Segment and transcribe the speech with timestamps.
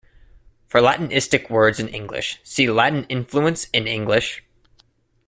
[0.65, 4.41] For Latinistic words in English, see Latin influence in English.